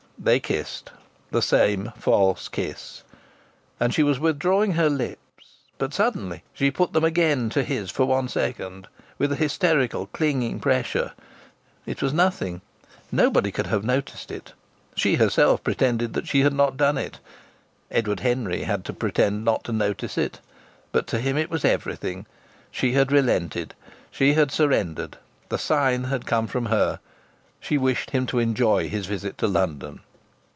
[0.23, 0.91] They kissed
[1.31, 3.01] the same false kiss
[3.79, 5.17] and she was withdrawing her lips...
[5.79, 8.87] But suddenly she put them again to his for one second,
[9.17, 11.13] with a hysterical, clinging pressure.
[11.87, 12.61] It was nothing.
[13.11, 14.53] Nobody could have noticed it.
[14.95, 17.17] She herself pretended that she had not done it.
[17.89, 20.39] Edward Henry had to pretend not to notice it.
[20.91, 22.27] But to him it was everything.
[22.69, 23.73] She had relented.
[24.11, 25.17] She had surrendered.
[25.49, 26.99] The sign had come from her.
[27.59, 30.01] She wished him to enjoy his visit to London.